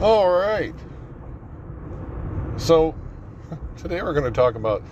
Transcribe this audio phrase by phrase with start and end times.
[0.00, 0.74] All right.
[2.56, 2.94] So
[3.76, 4.84] today we're going to talk about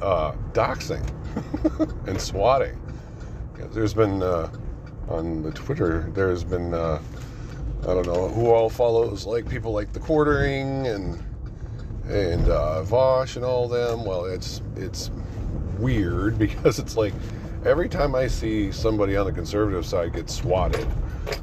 [0.00, 1.08] uh, doxing
[2.08, 2.76] and swatting.
[3.70, 4.50] There's been uh,
[5.08, 6.10] on the Twitter.
[6.12, 7.00] There's been uh,
[7.82, 11.22] I don't know who all follows like people like the quartering and
[12.08, 14.04] and uh, Vaush and all them.
[14.04, 15.12] Well, it's it's
[15.78, 17.14] weird because it's like
[17.64, 20.88] every time I see somebody on the conservative side get swatted,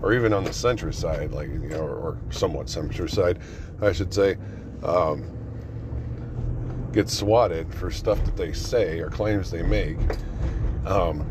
[0.01, 3.39] or even on the centrist side, like you know, or, or somewhat centrist side,
[3.81, 4.37] I should say,
[4.83, 5.23] um,
[6.91, 9.97] get swatted for stuff that they say or claims they make.
[10.85, 11.25] Um,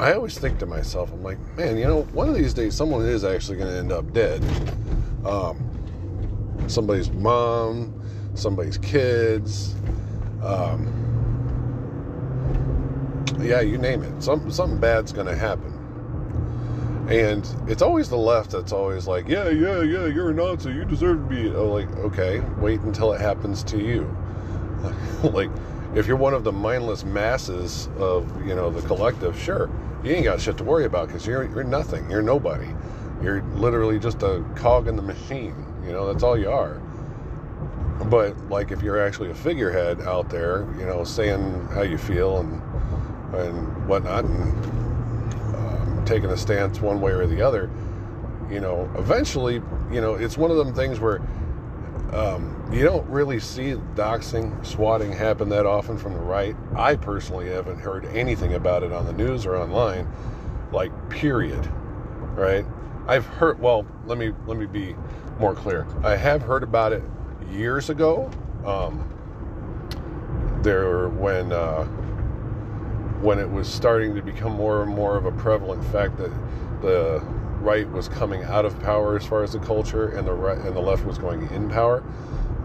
[0.00, 3.06] I always think to myself, I'm like, man, you know, one of these days someone
[3.06, 4.42] is actually going to end up dead.
[5.24, 8.02] Um, somebody's mom,
[8.34, 9.74] somebody's kids.
[10.42, 11.00] Um,
[13.40, 14.22] yeah, you name it.
[14.22, 15.73] Some, something bad's going to happen.
[17.08, 20.70] And it's always the left that's always like, yeah, yeah, yeah, you're a Nazi.
[20.70, 21.54] You deserve to be.
[21.54, 24.04] Oh, like, okay, wait until it happens to you.
[25.22, 25.50] like,
[25.94, 29.70] if you're one of the mindless masses of, you know, the collective, sure,
[30.02, 32.10] you ain't got shit to worry about because you're, you're nothing.
[32.10, 32.68] You're nobody.
[33.22, 35.54] You're literally just a cog in the machine.
[35.84, 36.80] You know, that's all you are.
[38.06, 42.38] But, like, if you're actually a figurehead out there, you know, saying how you feel
[42.38, 42.62] and,
[43.34, 44.83] and whatnot, and
[46.04, 47.70] taking a stance one way or the other,
[48.50, 49.54] you know, eventually,
[49.90, 51.20] you know, it's one of them things where
[52.12, 56.54] um, you don't really see doxing, swatting happen that often from the right.
[56.76, 60.08] I personally haven't heard anything about it on the news or online,
[60.72, 61.68] like period.
[62.34, 62.64] Right?
[63.06, 63.60] I've heard.
[63.60, 64.96] Well, let me let me be
[65.38, 65.86] more clear.
[66.02, 67.02] I have heard about it
[67.50, 68.30] years ago.
[68.64, 69.10] Um,
[70.62, 71.52] there when.
[71.52, 71.86] Uh,
[73.20, 76.30] when it was starting to become more and more of a prevalent fact that
[76.82, 77.20] the
[77.60, 80.76] right was coming out of power as far as the culture and the right and
[80.76, 82.02] the left was going in power.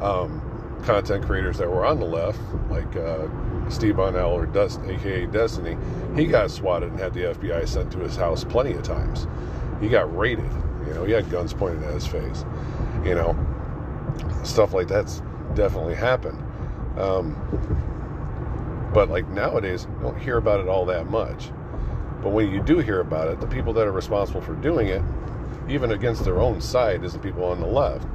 [0.02, 0.42] Um,
[0.84, 2.40] content creators that were on the left,
[2.70, 3.28] like uh,
[3.70, 5.78] Steve Bonnell or Dust, aka Destiny,
[6.16, 9.28] he got swatted and had the FBI sent to his house plenty of times.
[9.82, 10.50] He got raided.
[10.88, 12.44] You know, he had guns pointed at his face.
[13.04, 13.38] You know,
[14.44, 15.22] stuff like that's
[15.54, 16.44] definitely happened.
[16.98, 17.36] Um,
[18.94, 21.50] but like nowadays, you don't hear about it all that much.
[22.22, 25.02] But when you do hear about it, the people that are responsible for doing it,
[25.70, 28.08] even against their own side, is the people on the left.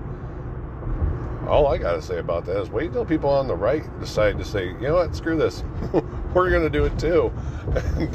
[1.49, 4.39] All I got to say about that is wait till people on the right decide
[4.39, 5.63] to say, you know what, screw this.
[6.35, 7.33] we're going to do it too.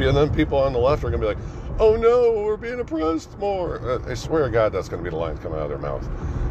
[0.00, 1.44] And, then people on the left are going to be like,
[1.80, 4.00] oh no, we're being oppressed more.
[4.08, 6.08] I swear to God, that's going to be the lines coming out of their mouth.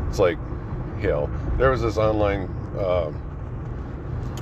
[0.10, 0.38] It's like,
[1.00, 1.30] hell.
[1.58, 2.50] There was this online.
[2.78, 3.14] Uh,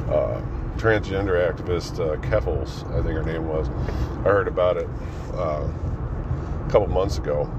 [0.10, 0.42] uh,
[0.78, 3.70] transgender activist uh, Keffals, I think her name was.
[3.70, 4.88] I heard about it
[5.34, 7.50] uh, a couple months ago.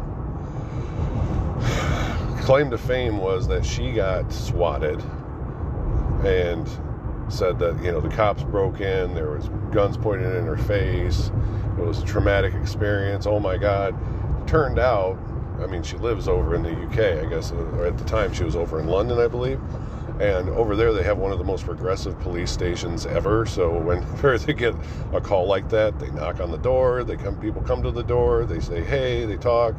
[2.43, 5.03] Claim to fame was that she got swatted
[6.25, 6.69] and
[7.29, 11.31] said that you know the cops broke in, there was guns pointed in her face.
[11.79, 13.27] It was a traumatic experience.
[13.27, 13.95] Oh my God!
[14.47, 15.19] Turned out,
[15.61, 17.25] I mean, she lives over in the UK.
[17.25, 19.61] I guess uh, at the time she was over in London, I believe
[20.21, 23.45] and over there, they have one of the most progressive police stations ever.
[23.45, 24.75] So whenever they get
[25.13, 27.05] a call like that, they knock on the door.
[27.05, 28.45] They come, people come to the door.
[28.45, 29.75] They say, "Hey," they talk.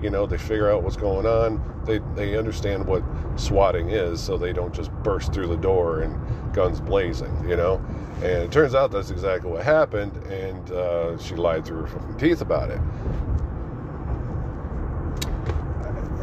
[0.00, 1.82] You know, they figure out what's going on.
[1.84, 3.02] They they understand what
[3.36, 7.48] swatting is, so they don't just burst through the door and guns blazing.
[7.48, 7.84] You know,
[8.16, 10.16] and it turns out that's exactly what happened.
[10.28, 12.80] And uh, she lied through her fucking teeth about it.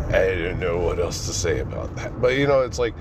[0.09, 2.21] I don't know what else to say about that.
[2.21, 2.95] But you know, it's like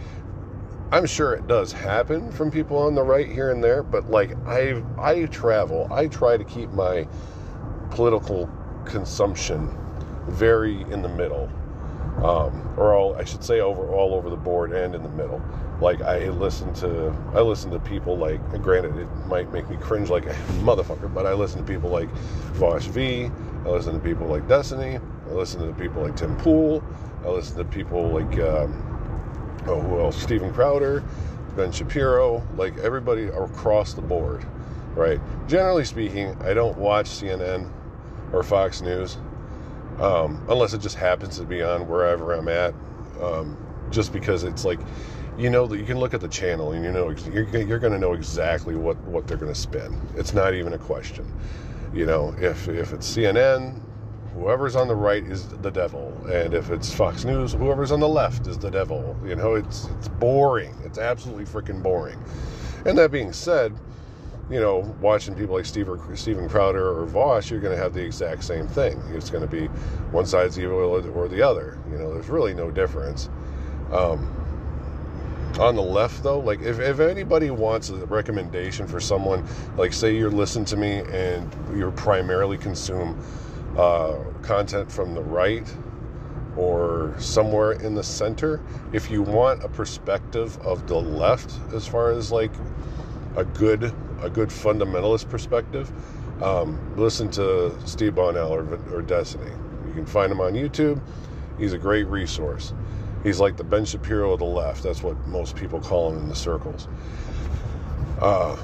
[0.92, 4.36] I'm sure it does happen from people on the right here and there, but like
[4.46, 7.08] I I travel, I try to keep my
[7.90, 8.48] political
[8.84, 9.76] consumption
[10.28, 11.50] very in the middle,
[12.22, 15.42] um, or all I should say over all over the board and in the middle.
[15.80, 20.08] Like I listen to I listen to people like granted it might make me cringe
[20.08, 22.08] like a motherfucker, but I listen to people like
[22.54, 23.28] Vaush V.
[23.64, 25.00] I listen to people like Destiny.
[25.28, 26.84] I listen to people like Tim Pool.
[27.24, 28.38] I listen to people like.
[28.38, 28.95] Um,
[29.68, 30.20] oh, who else?
[30.20, 31.02] Steven Crowder,
[31.56, 34.44] Ben Shapiro, like everybody across the board,
[34.94, 35.20] right?
[35.48, 37.70] Generally speaking, I don't watch CNN
[38.32, 39.18] or Fox News
[40.00, 42.74] um, unless it just happens to be on wherever I'm at,
[43.20, 43.56] um,
[43.90, 44.78] just because it's like,
[45.38, 47.92] you know that you can look at the channel and you know you're, you're going
[47.92, 49.98] to know exactly what what they're going to spin.
[50.16, 51.30] It's not even a question.
[51.94, 53.80] You know, if if it's CNN,
[54.36, 58.08] whoever's on the right is the devil, and if it's Fox News, whoever's on the
[58.08, 59.16] left is the devil.
[59.24, 60.74] You know, it's it's boring.
[60.84, 62.22] It's absolutely freaking boring.
[62.84, 63.74] And that being said,
[64.50, 67.94] you know, watching people like Steve or Steven Crowder or Vaush, you're going to have
[67.94, 69.00] the exact same thing.
[69.12, 69.66] It's going to be
[70.12, 71.78] one side's evil or the other.
[71.90, 73.28] You know, there's really no difference.
[73.90, 74.32] Um,
[75.58, 79.44] on the left, though, like if, if anybody wants a recommendation for someone,
[79.76, 83.18] like say you're listening to me and you're primarily consume
[83.76, 85.66] uh, content from the right
[86.56, 88.62] or somewhere in the center,
[88.92, 92.52] if you want a perspective of the left as far as like
[93.36, 93.92] a good
[94.22, 95.92] a good fundamentalist perspective,
[96.42, 99.50] um, listen to Steve Bonnell or, or Destiny.
[99.86, 101.00] You can find him on YouTube.
[101.58, 102.72] He's a great resource.
[103.22, 104.82] He's like the Ben Shapiro of the left.
[104.82, 106.88] That's what most people call him in the circles.
[108.20, 108.56] Uh,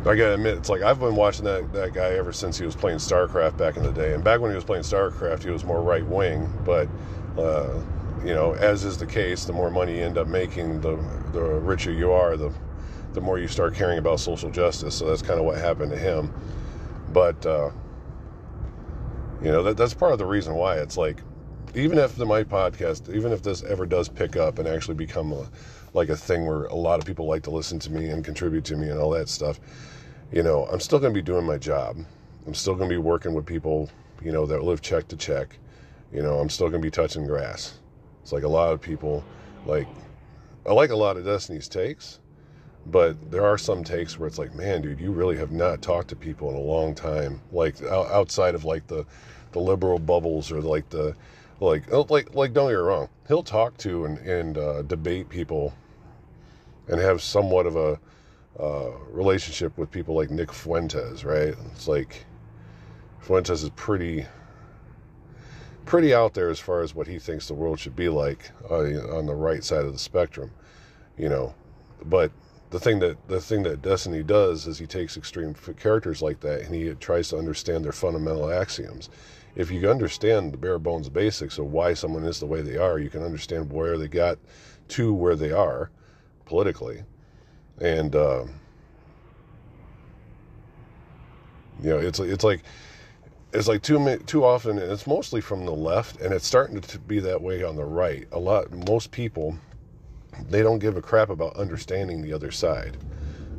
[0.00, 2.74] I gotta admit, it's like I've been watching that, that guy ever since he was
[2.74, 4.14] playing StarCraft back in the day.
[4.14, 6.50] And back when he was playing StarCraft, he was more right wing.
[6.64, 6.88] But,
[7.36, 7.82] uh,
[8.24, 10.96] you know, as is the case, the more money you end up making, the,
[11.32, 12.50] the richer you are, the,
[13.12, 14.94] the more you start caring about social justice.
[14.94, 16.32] So that's kind of what happened to him.
[17.12, 17.70] But, uh,
[19.42, 21.18] you know, that, that's part of the reason why it's like
[21.74, 25.32] even if the my podcast, even if this ever does pick up and actually become
[25.32, 25.48] a,
[25.94, 28.64] like a thing where a lot of people like to listen to me and contribute
[28.64, 29.60] to me and all that stuff,
[30.32, 31.98] you know, I'm still going to be doing my job.
[32.46, 33.88] I'm still going to be working with people,
[34.22, 35.58] you know, that live check to check.
[36.12, 37.78] You know, I'm still going to be touching grass.
[38.22, 39.24] It's like a lot of people,
[39.64, 39.86] like,
[40.66, 42.18] I like a lot of Destiny's takes,
[42.86, 46.08] but there are some takes where it's like, man, dude, you really have not talked
[46.08, 47.40] to people in a long time.
[47.52, 49.06] Like outside of like the,
[49.52, 51.14] the liberal bubbles or like the,
[51.60, 53.08] like oh, like like don't get me wrong.
[53.28, 55.74] He'll talk to and, and uh, debate people
[56.88, 58.00] and have somewhat of a
[58.58, 61.54] uh, relationship with people like nick fuentes right?
[61.72, 62.24] It's like
[63.20, 64.26] fuentes is pretty
[65.86, 69.16] pretty out there as far as what he thinks the world should be like uh,
[69.16, 70.50] on the right side of the spectrum
[71.16, 71.54] you know?
[72.04, 72.32] But
[72.70, 76.62] the thing that the thing that destiny does is he takes extreme characters like that
[76.62, 79.10] and he tries to understand their fundamental axioms
[79.54, 82.98] if you understand the bare bones basics of why someone is the way they are,
[82.98, 84.38] you can understand where they got
[84.88, 85.90] to where they are
[86.46, 87.04] politically.
[87.80, 88.44] And, uh,
[91.82, 92.62] you know, it's, it's like,
[93.52, 97.18] it's like too too often, it's mostly from the left, and it's starting to be
[97.20, 98.28] that way on the right.
[98.30, 99.58] A lot, most people,
[100.48, 102.96] they don't give a crap about understanding the other side.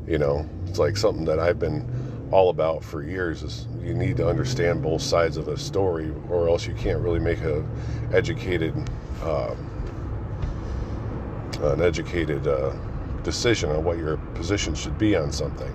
[0.07, 1.85] You know, it's like something that I've been
[2.31, 6.47] all about for years is you need to understand both sides of a story or
[6.47, 7.65] else you can't really make a
[8.13, 8.73] educated
[9.23, 9.67] um,
[11.61, 12.73] an educated uh,
[13.23, 15.71] decision on what your position should be on something.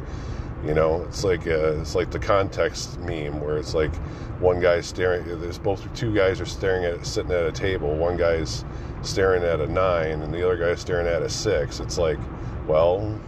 [0.64, 3.94] You know it's like uh, it's like the context meme where it's like
[4.40, 7.94] one guy's staring there's both two guys are staring at sitting at a table.
[7.94, 8.64] One guy's
[9.02, 11.80] staring at a nine and the other guy's staring at a six.
[11.80, 12.18] It's like
[12.66, 13.20] well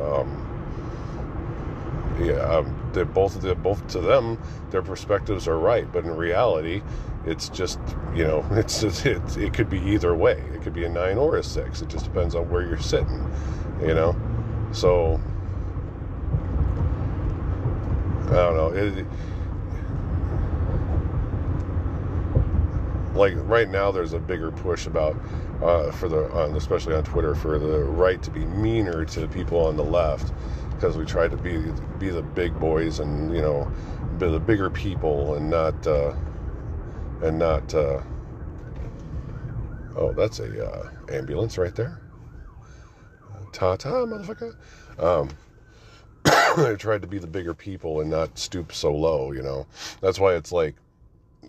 [0.00, 0.43] um,
[2.20, 4.38] yeah, um, they're both they're both to them
[4.74, 6.82] their perspectives are right, but in reality,
[7.26, 7.78] it's just
[8.12, 10.42] you know it's just, it it could be either way.
[10.52, 11.80] It could be a nine or a six.
[11.80, 13.30] It just depends on where you're sitting,
[13.80, 14.16] you know.
[14.72, 15.20] So
[18.26, 18.72] I don't know.
[18.74, 19.06] It,
[23.14, 25.16] like right now, there's a bigger push about
[25.62, 26.24] uh, for the
[26.56, 30.32] especially on Twitter for the right to be meaner to the people on the left
[30.74, 31.58] because we tried to be
[31.98, 33.70] be the big boys and you know
[34.18, 36.14] be the bigger people and not uh,
[37.22, 38.00] and not uh,
[39.96, 42.00] oh that's a uh, ambulance right there.
[43.52, 44.54] Ta ta motherfucker.
[44.98, 45.30] Um,
[46.26, 49.66] I tried to be the bigger people and not stoop so low you know.
[50.00, 50.74] That's why it's like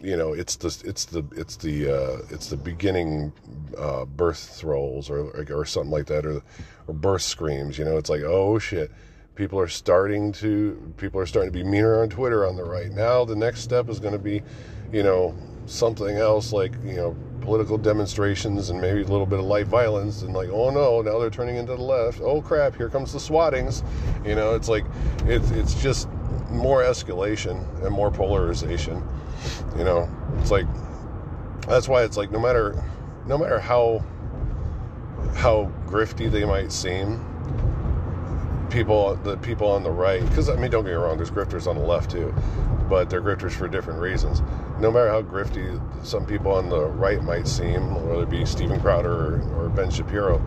[0.01, 3.34] you know it's the it's the it's the uh, it's the beginning
[3.77, 6.41] uh, birth throes or or something like that or
[6.88, 7.98] or birth screams you know.
[7.98, 8.91] It's like oh shit
[9.36, 12.92] people are starting to people are starting to be meaner on Twitter on the right
[12.92, 13.25] now.
[13.25, 14.42] The next step is going to be,
[14.92, 19.46] you know, something else like you know political demonstrations and maybe a little bit of
[19.46, 22.22] light violence and like oh no now they're turning into the left.
[22.22, 23.84] Oh crap here comes the swattings.
[24.25, 24.86] You know it's like
[25.25, 26.10] it's it's just
[26.50, 29.04] more escalation and more polarization.
[29.77, 30.65] You know it's like
[31.68, 32.82] that's why it's like no matter
[33.25, 34.04] no matter how
[35.34, 37.35] how grifty they might seem
[38.69, 41.67] people, the people on the right, because I mean, don't get me wrong, there's grifters
[41.67, 42.34] on the left too,
[42.89, 44.41] but they're grifters for different reasons.
[44.79, 48.79] No matter how grifty some people on the right might seem, whether it be Steven
[48.79, 50.43] Crowder or, or Ben Shapiro,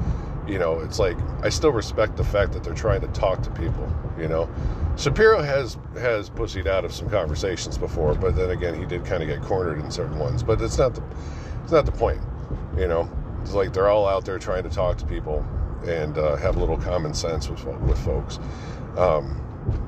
[0.49, 3.51] you know, it's like I still respect the fact that they're trying to talk to
[3.51, 3.93] people.
[4.19, 4.49] You know,
[4.97, 9.23] Shapiro has has pussied out of some conversations before, but then again, he did kind
[9.23, 10.43] of get cornered in certain ones.
[10.43, 11.03] But it's not the
[11.63, 12.21] it's not the point.
[12.79, 13.11] You know,
[13.43, 15.47] it's like they're all out there trying to talk to people,
[15.87, 18.39] and uh, have a little common sense with with folks.
[18.97, 19.41] Um,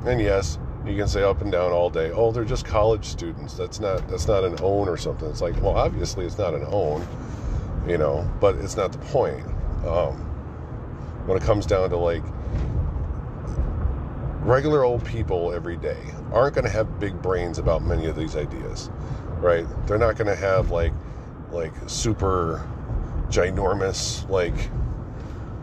[0.07, 3.55] and yes, you can say up and down all day, oh, they're just college students.
[3.55, 5.29] That's not that's not an own or something.
[5.31, 7.07] It's like, well, obviously it's not an own.
[7.87, 9.45] you know, but it's not the point.
[9.87, 10.17] Um,
[11.27, 12.23] when it comes down to like
[14.43, 15.99] regular old people every day
[16.33, 18.91] aren't going to have big brains about many of these ideas,
[19.39, 19.67] right?
[19.87, 20.93] They're not going to have like
[21.53, 22.67] like super
[23.29, 24.55] ginormous like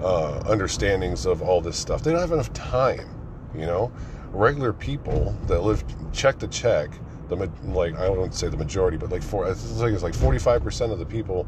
[0.02, 2.04] uh, understandings of all this stuff.
[2.04, 3.10] They don't have enough time,
[3.56, 3.92] you know.
[4.32, 6.90] Regular people that live check to check,
[7.30, 10.38] the like I to say the majority, but like four, it's like it's like forty
[10.38, 11.48] five percent of the people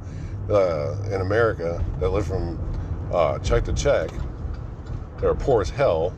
[0.50, 2.58] uh, in America that live from
[3.12, 4.10] uh, check to check,
[5.18, 6.14] that are poor as hell.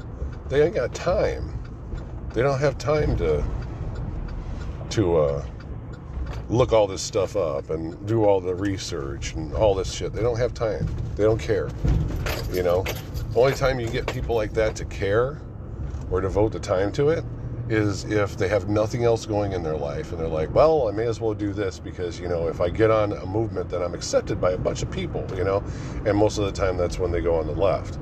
[0.49, 1.57] They ain't got time.
[2.33, 3.43] They don't have time to
[4.91, 5.45] to uh,
[6.49, 10.13] look all this stuff up and do all the research and all this shit.
[10.13, 10.87] They don't have time.
[11.15, 11.69] They don't care.
[12.53, 15.39] You know, the only time you get people like that to care
[16.09, 17.23] or devote the time to it
[17.69, 20.91] is if they have nothing else going in their life and they're like, well, I
[20.91, 23.81] may as well do this because, you know, if I get on a movement, then
[23.81, 25.63] I'm accepted by a bunch of people, you know,
[26.05, 27.97] and most of the time that's when they go on the left.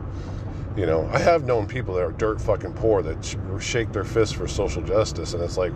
[0.76, 4.34] You know, I have known people that are dirt fucking poor that shake their fists
[4.34, 5.74] for social justice, and it's like,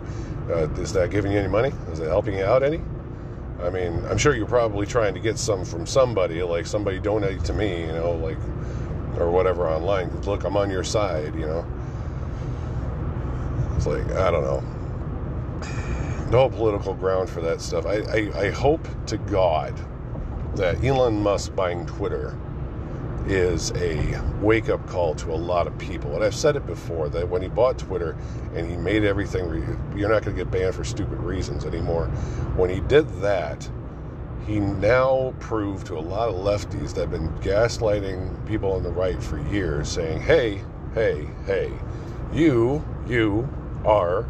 [0.48, 1.72] uh, is that giving you any money?
[1.92, 2.80] Is it helping you out any?
[3.64, 7.42] I mean, I'm sure you're probably trying to get some from somebody, like somebody donate
[7.44, 8.38] to me, you know, like,
[9.18, 10.10] or whatever online.
[10.22, 11.66] Look, I'm on your side, you know.
[13.76, 14.62] It's like, I don't know.
[16.30, 17.86] No political ground for that stuff.
[17.86, 19.74] I, I, I hope to God
[20.56, 22.38] that Elon Musk buying Twitter
[23.26, 26.14] is a wake up call to a lot of people.
[26.14, 28.16] And I've said it before that when he bought Twitter
[28.54, 29.46] and he made everything,
[29.96, 32.06] you're not going to get banned for stupid reasons anymore.
[32.56, 33.68] When he did that,
[34.46, 38.90] he now proved to a lot of lefties that have been gaslighting people on the
[38.90, 40.62] right for years, saying, hey,
[40.92, 41.72] hey, hey,
[42.32, 43.48] you, you
[43.86, 44.28] are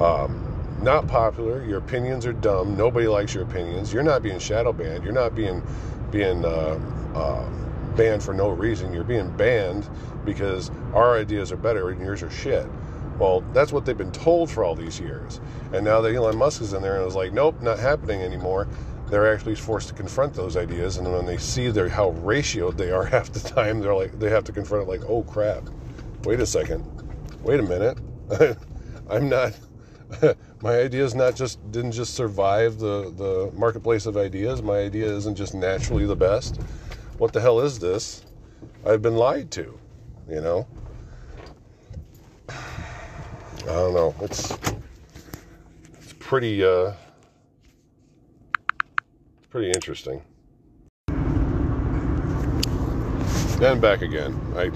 [0.00, 0.46] um,
[0.82, 1.64] not popular.
[1.64, 2.76] Your opinions are dumb.
[2.76, 3.92] Nobody likes your opinions.
[3.92, 5.02] You're not being shadow banned.
[5.04, 5.62] You're not being
[6.10, 6.78] being uh,
[7.14, 7.48] uh,
[7.96, 8.92] banned for no reason.
[8.92, 9.88] You're being banned
[10.24, 12.66] because our ideas are better and yours are shit.
[13.18, 15.40] Well, that's what they've been told for all these years.
[15.72, 18.66] And now that Elon Musk is in there and is like, nope, not happening anymore,
[19.08, 20.96] they're actually forced to confront those ideas.
[20.96, 24.30] And when they see their, how ratioed they are half the time, they're like, they
[24.30, 25.68] have to confront it like, oh crap,
[26.24, 26.86] wait a second,
[27.42, 27.98] wait a minute,
[29.10, 29.58] I'm not.
[30.62, 34.60] my ideas not just didn't just survive the the marketplace of ideas.
[34.60, 36.60] My idea isn't just naturally the best.
[37.20, 38.24] What the hell is this?
[38.86, 39.78] I've been lied to,
[40.26, 40.66] you know.
[42.48, 42.54] I
[43.66, 44.14] don't know.
[44.22, 44.50] It's
[45.98, 46.94] it's pretty uh
[49.50, 50.22] pretty interesting.
[51.08, 51.20] And
[53.82, 54.40] back again.
[54.56, 54.70] I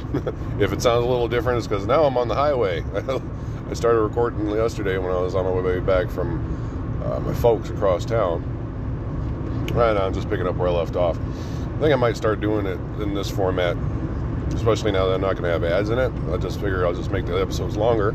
[0.63, 2.85] if it sounds a little different, it's because now I'm on the highway.
[3.71, 7.71] I started recording yesterday when I was on my way back from uh, my folks
[7.71, 8.43] across town.
[9.73, 11.19] Right now, I'm just picking up where I left off.
[11.75, 13.76] I think I might start doing it in this format,
[14.54, 16.12] especially now that I'm not going to have ads in it.
[16.33, 18.14] I just figure I'll just make the episodes longer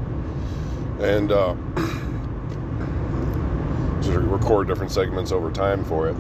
[1.01, 1.55] and uh,
[4.01, 6.13] just record different segments over time for it.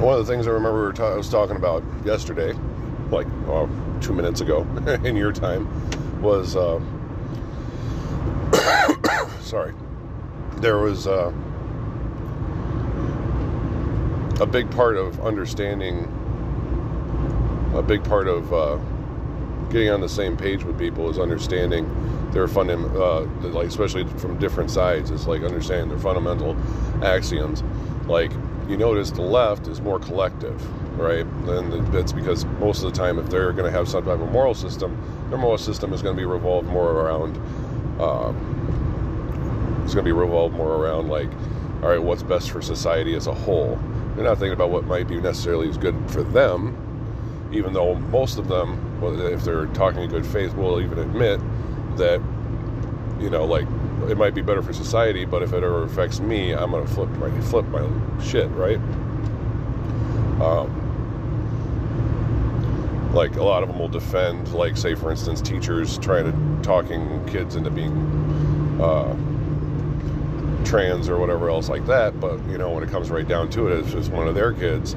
[0.00, 2.54] One of the things I remember ta- I was talking about yesterday,
[3.10, 3.66] like uh,
[4.00, 4.62] two minutes ago
[5.04, 5.68] in your time,
[6.22, 6.56] was.
[6.56, 6.80] Uh,
[9.40, 9.74] sorry,
[10.56, 11.30] there was uh,
[14.40, 16.04] a big part of understanding,
[17.74, 18.76] a big part of uh,
[19.70, 21.90] getting on the same page with people is understanding
[22.32, 26.56] their fundamental, uh, like especially from different sides, is like understanding their fundamental
[27.02, 27.62] axioms.
[28.06, 28.30] Like
[28.68, 30.60] you notice, the left is more collective,
[30.98, 31.24] right?
[31.24, 34.30] And that's because most of the time, if they're going to have some type of
[34.30, 34.96] moral system,
[35.30, 37.36] their moral system is going to be revolved more around
[38.00, 38.56] um,
[39.84, 41.30] it's going to be revolved more around like,
[41.82, 43.78] all right, what's best for society as a whole.
[44.16, 48.38] They're not thinking about what might be necessarily as good for them, even though most
[48.38, 51.38] of them, if they're talking in good faith, will even admit
[51.98, 52.22] that,
[53.20, 53.66] you know, like
[54.08, 57.10] it might be better for society, but if it ever affects me, I'm gonna flip
[57.10, 57.86] my flip my
[58.22, 58.78] shit, right?
[60.40, 60.82] Um,
[63.12, 67.24] like a lot of them will defend like say for instance teachers trying to talking
[67.26, 67.92] kids into being
[68.80, 69.16] uh,
[70.66, 73.68] trans or whatever else like that but you know when it comes right down to
[73.68, 74.94] it it's just one of their kids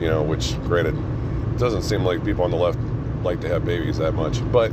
[0.00, 0.96] you know which granted
[1.58, 2.78] doesn't seem like people on the left
[3.22, 4.72] like to have babies that much but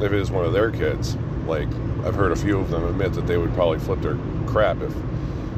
[0.00, 1.68] if it is one of their kids like
[2.04, 4.92] i've heard a few of them admit that they would probably flip their crap if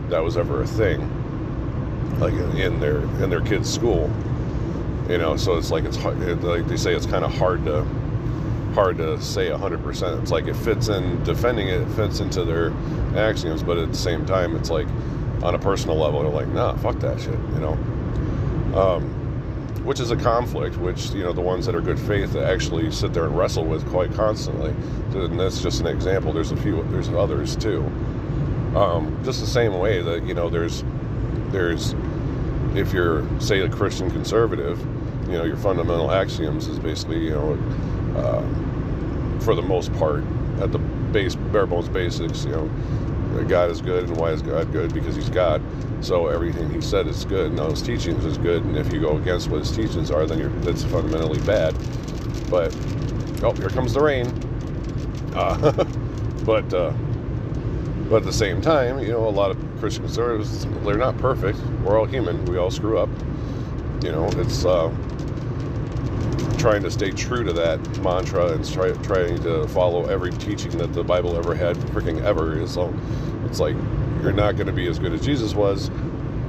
[0.08, 1.00] that was ever a thing
[2.20, 4.10] like in their in their kids school
[5.08, 7.84] you know so it's like it's hard like they say it's kind of hard to
[8.72, 12.72] hard to say 100% it's like it fits in defending it it fits into their
[13.16, 14.86] axioms but at the same time it's like
[15.42, 17.72] on a personal level they're like nah fuck that shit you know
[18.74, 19.22] um,
[19.84, 20.76] which is a conflict.
[20.76, 23.86] Which you know the ones that are good faith actually sit there and wrestle with
[23.88, 24.70] quite constantly.
[25.18, 26.32] And that's just an example.
[26.32, 26.82] There's a few.
[26.84, 27.82] There's others too.
[28.76, 30.84] Um, just the same way that you know there's
[31.50, 31.94] there's
[32.74, 34.80] if you're say a Christian conservative,
[35.26, 37.52] you know your fundamental axioms is basically you know
[38.16, 38.42] uh,
[39.44, 40.24] for the most part
[40.60, 42.70] at the base bare bones basics you know
[43.48, 45.62] God is good and why is God good because he's God
[46.00, 49.00] so everything he said is good and all his teachings is good and if you
[49.00, 51.74] go against what his teachings are then you're, that's fundamentally bad
[52.50, 52.74] but
[53.42, 54.26] oh here comes the rain
[55.34, 55.72] uh,
[56.44, 56.92] but uh,
[58.08, 61.58] but at the same time, you know, a lot of Christian conservatives, they're not perfect.
[61.82, 62.44] We're all human.
[62.44, 63.08] We all screw up.
[64.02, 64.88] You know, it's uh,
[66.62, 70.92] trying to stay true to that mantra and try, trying to follow every teaching that
[70.92, 72.64] the Bible ever had, freaking ever.
[72.68, 72.94] So
[73.46, 73.74] it's like,
[74.22, 75.90] you're not going to be as good as Jesus was.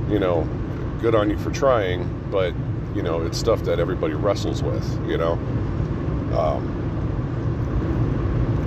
[0.10, 0.48] You know,
[1.02, 2.54] good on you for trying, but,
[2.94, 5.32] you know, it's stuff that everybody wrestles with, you know.
[6.38, 6.82] Um,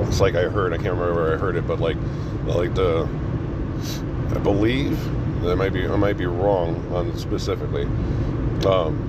[0.09, 1.97] it's like I heard, I can't remember where I heard it, but like,
[2.45, 3.09] like the,
[4.35, 4.99] I believe
[5.43, 7.85] that might be I might be wrong on specifically,
[8.67, 9.06] um,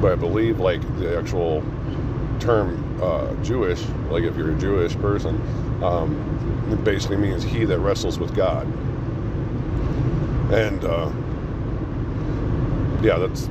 [0.00, 1.62] but I believe like the actual
[2.38, 5.36] term uh, Jewish, like if you're a Jewish person,
[5.82, 8.66] um, it basically means he that wrestles with God,
[10.52, 11.10] and uh,
[13.02, 13.48] yeah, that's,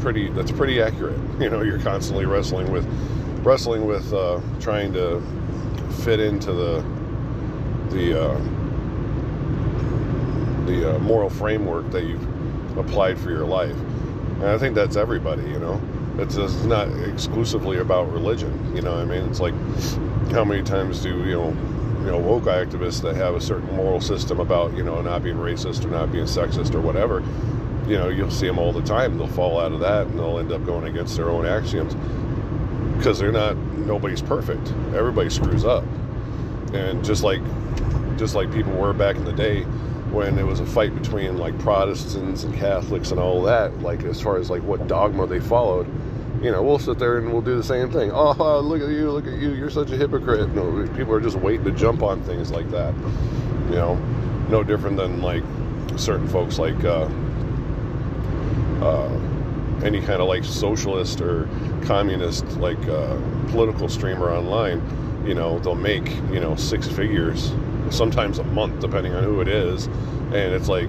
[0.00, 1.18] pretty that's pretty accurate.
[1.40, 2.86] You know, you're constantly wrestling with
[3.44, 5.20] wrestling with uh, trying to
[6.02, 6.84] fit into the
[7.90, 8.38] the uh,
[10.66, 13.76] the uh, moral framework that you've applied for your life.
[14.36, 15.80] And I think that's everybody, you know.
[16.18, 18.94] It's, it's not exclusively about religion, you know.
[18.94, 19.54] I mean, it's like
[20.30, 21.48] how many times do you know,
[22.00, 25.36] you know, woke activists that have a certain moral system about you know not being
[25.36, 27.22] racist or not being sexist or whatever.
[27.86, 29.16] You know, you'll see them all the time.
[29.16, 31.94] They'll fall out of that and they'll end up going against their own axioms
[32.96, 33.56] because they're not.
[33.56, 34.68] Nobody's perfect.
[34.94, 35.84] Everybody screws up,
[36.72, 37.40] and just like
[38.16, 39.66] just like people were back in the day
[40.12, 44.20] when there was a fight between like Protestants and Catholics and all that, like as
[44.20, 45.86] far as like what dogma they followed,
[46.42, 48.10] you know, we'll sit there and we'll do the same thing.
[48.14, 50.50] Oh, look at you, look at you, you're such a hypocrite.
[50.50, 52.94] No, people are just waiting to jump on things like that.
[53.70, 53.94] You know,
[54.48, 55.42] no different than like
[55.96, 57.08] certain folks like uh,
[58.82, 59.08] uh,
[59.82, 61.48] any kind of like socialist or
[61.84, 64.82] communist like uh, political streamer online.
[65.26, 67.50] You know, they'll make you know six figures
[67.90, 69.86] sometimes a month, depending on who it is.
[69.86, 70.88] And it's like,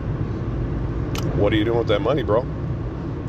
[1.35, 2.45] what are you doing with that money, bro?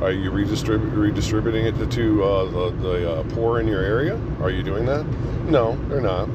[0.00, 4.20] Are you redistrib- redistributing it to, to uh, the, the uh, poor in your area?
[4.40, 5.04] Are you doing that?
[5.48, 6.28] No, they're not.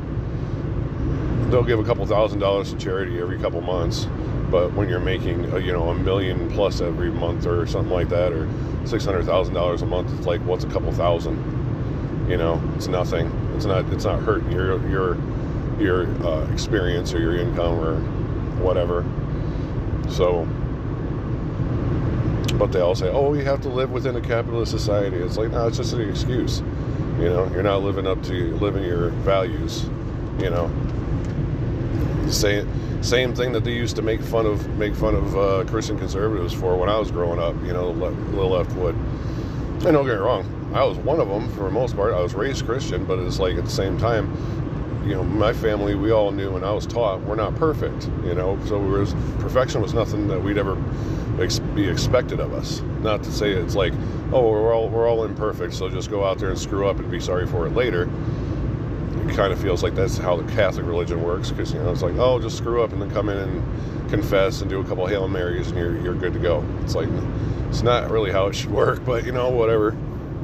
[1.49, 4.07] They'll give a couple thousand dollars to charity every couple months,
[4.49, 7.93] but when you're making a, uh, you know a million plus every month or something
[7.93, 8.49] like that, or
[8.85, 11.37] six hundred thousand dollars a month, it's like what's a couple thousand?
[12.29, 13.27] You know, it's nothing.
[13.55, 13.85] It's not.
[13.93, 15.15] It's not hurting your your
[15.79, 17.95] your uh, experience or your income or
[18.61, 19.03] whatever.
[20.09, 20.45] So,
[22.57, 25.51] but they all say, "Oh, you have to live within a capitalist society." It's like,
[25.51, 26.59] no, it's just an excuse.
[27.19, 29.85] You know, you're not living up to living your values.
[30.39, 30.71] You know,
[32.29, 35.97] same same thing that they used to make fun of make fun of uh, Christian
[35.97, 37.55] conservatives for when I was growing up.
[37.63, 38.95] You know, the left would.
[38.95, 42.13] And don't get me wrong, I was one of them for the most part.
[42.13, 44.31] I was raised Christian, but it's like at the same time,
[45.05, 48.33] you know, my family, we all knew and I was taught we're not perfect, you
[48.33, 50.81] know, so was, perfection was nothing that we'd ever
[51.41, 52.81] ex- be expected of us.
[53.01, 53.93] Not to say it's like,
[54.31, 57.11] oh, we're all, we're all imperfect, so just go out there and screw up and
[57.11, 58.03] be sorry for it later.
[59.27, 62.01] It kind of feels like that's how the Catholic religion works because, you know, it's
[62.01, 65.05] like, oh, just screw up and then come in and confess and do a couple
[65.05, 66.65] Hail Marys and you're, you're good to go.
[66.81, 67.09] It's like,
[67.67, 69.91] it's not really how it should work, but, you know, whatever.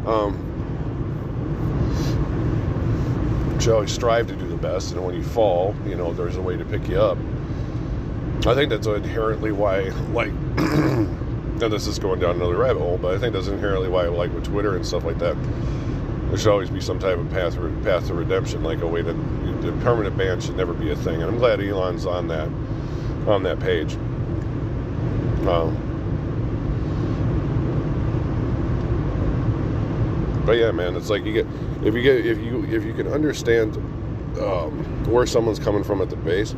[0.05, 0.49] Um,
[3.69, 6.65] should strive to do best, and when you fall, you know, there's a way to
[6.65, 7.17] pick you up.
[8.45, 13.13] I think that's inherently why, like, and this is going down another rabbit hole, but
[13.13, 15.35] I think that's inherently why, like with Twitter and stuff like that,
[16.29, 19.13] there should always be some type of path path to redemption, like a way to
[19.61, 21.15] the permanent ban should never be a thing.
[21.15, 22.47] And I'm glad Elon's on that
[23.27, 23.95] on that page.
[25.47, 25.75] Um,
[30.45, 31.45] but yeah, man, it's like you get
[31.83, 33.77] if you get if you if you can understand
[34.39, 36.53] um, where someone's coming from at the base,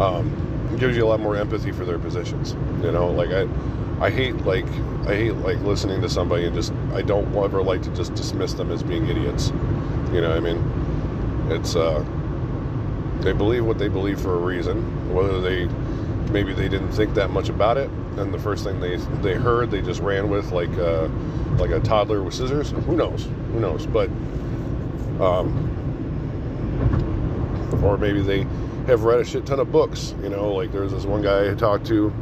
[0.00, 2.54] um, gives you a lot more empathy for their positions.
[2.82, 3.48] You know, like I,
[4.04, 4.66] I hate like
[5.06, 8.52] I hate like listening to somebody and just I don't ever like to just dismiss
[8.54, 9.50] them as being idiots.
[10.12, 10.58] You know, I mean,
[11.50, 12.04] it's uh,
[13.20, 15.66] they believe what they believe for a reason, whether they
[16.32, 19.70] maybe they didn't think that much about it, and the first thing they they heard,
[19.70, 21.08] they just ran with like uh,
[21.58, 22.70] like a toddler with scissors.
[22.70, 23.28] Who knows?
[23.52, 23.86] Who knows?
[23.86, 24.08] But
[25.20, 25.71] um,
[27.82, 28.46] or maybe they
[28.86, 30.14] have read a shit ton of books.
[30.22, 32.12] You know, like there's this one guy I talked to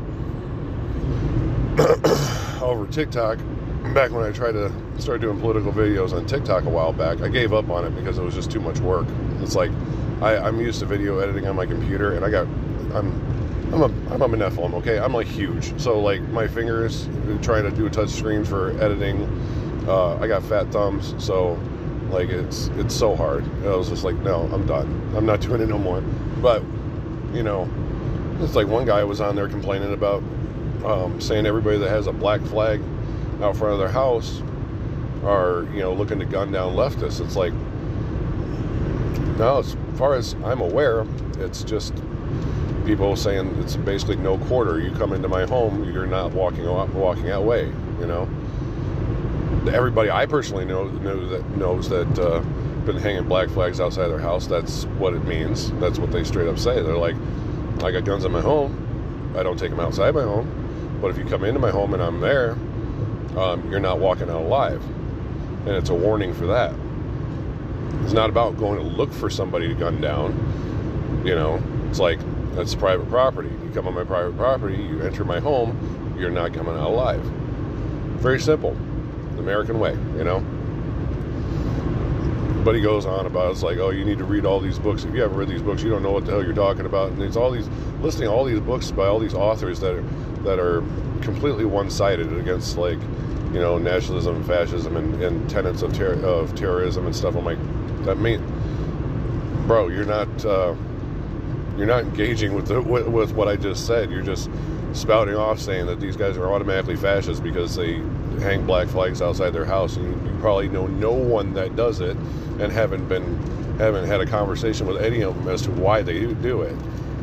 [2.62, 3.38] over TikTok
[3.94, 7.20] back when I tried to start doing political videos on TikTok a while back.
[7.20, 9.06] I gave up on it because it was just too much work.
[9.40, 9.70] It's like
[10.20, 12.46] I, I'm used to video editing on my computer, and I got
[12.94, 13.10] I'm
[13.72, 14.98] I'm a I'm a Nephilim, okay?
[14.98, 17.08] I'm like huge, so like my fingers
[17.40, 19.24] trying to do a touch screen for editing.
[19.88, 21.58] Uh, I got fat thumbs, so
[22.10, 23.44] like it's it's so hard.
[23.64, 25.12] I was just like, no, I'm done.
[25.16, 26.00] I'm not doing it no more.
[26.40, 26.62] But
[27.32, 27.68] you know,
[28.40, 30.22] it's like one guy was on there complaining about
[30.84, 32.80] um, saying everybody that has a black flag
[33.42, 34.42] out front of their house
[35.24, 37.24] are you know looking to gun down leftists.
[37.24, 37.52] It's like
[39.38, 41.06] now, as far as I'm aware,
[41.38, 41.94] it's just
[42.84, 44.80] people saying it's basically no quarter.
[44.80, 47.66] You come into my home, you're not walking walking that way.
[48.00, 48.28] You know,
[49.68, 50.88] everybody I personally know
[51.28, 52.40] that knows that uh,
[52.86, 54.46] been hanging black flags outside their house.
[54.46, 55.70] That's what it means.
[55.72, 56.82] That's what they straight up say.
[56.82, 57.16] They're like,
[57.82, 59.34] I got guns in my home.
[59.36, 60.98] I don't take them outside my home.
[61.00, 62.52] But if you come into my home and I'm there,
[63.36, 64.82] um, you're not walking out alive.
[65.66, 66.74] And it's a warning for that.
[68.02, 71.22] It's not about going to look for somebody to gun down.
[71.24, 72.18] You know, it's like
[72.54, 73.48] that's private property.
[73.48, 77.22] You come on my private property, you enter my home, you're not coming out alive.
[78.20, 78.76] Very simple.
[79.40, 80.40] The American way, you know.
[82.62, 85.04] But he goes on about it's like, oh, you need to read all these books.
[85.04, 87.12] If you haven't read these books, you don't know what the hell you're talking about.
[87.12, 87.66] And it's all these
[88.02, 90.02] listening all these books by all these authors that are
[90.42, 90.82] that are
[91.22, 92.98] completely one-sided against like
[93.54, 97.34] you know nationalism fascism and, and tenets of, ter- of terrorism and stuff.
[97.34, 97.58] I'm like,
[98.04, 98.44] that mean,
[99.66, 100.74] bro, you're not uh,
[101.78, 104.10] you're not engaging with the with, with what I just said.
[104.10, 104.50] You're just
[104.92, 108.02] spouting off saying that these guys are automatically fascists because they
[108.40, 112.16] hang black flags outside their house, and you, probably know no one that does it,
[112.58, 113.36] and haven't been
[113.78, 116.76] haven't had a conversation with any of them as to why they do it.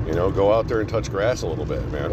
[0.06, 2.12] You know, go out there and touch grass a little bit, man.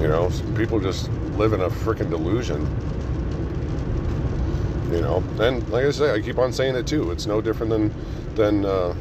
[0.00, 2.60] You know, people just live in a freaking delusion.
[4.90, 7.10] You know, and like I say, I keep on saying it too.
[7.10, 7.94] It's no different than
[8.34, 8.94] than uh,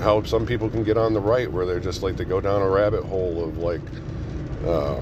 [0.00, 2.62] how some people can get on the right, where they're just like they go down
[2.62, 3.80] a rabbit hole of like
[4.66, 5.00] uh,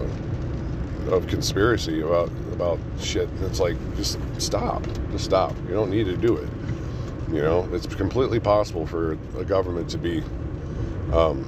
[1.10, 3.28] of conspiracy about about shit.
[3.40, 5.56] It's like just stop, just stop.
[5.66, 6.48] You don't need to do it.
[7.32, 10.22] You know, it's completely possible for a government to be
[11.12, 11.46] um,